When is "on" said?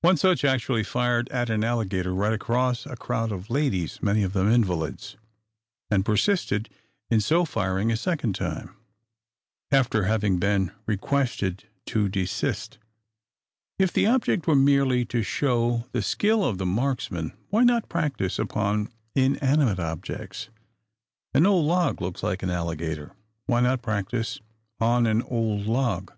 24.80-25.06